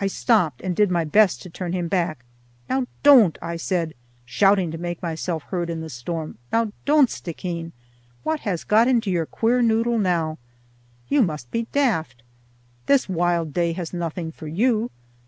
[0.00, 2.24] I stopped and did my best to turn him back.
[2.68, 7.70] "Now don't," I said, shouting to make myself heard in the storm, "now don't, Stickeen.
[8.24, 10.38] What has got into your queer noddle now?
[11.08, 12.24] You must be daft.
[12.86, 14.90] This wild day has nothing for you.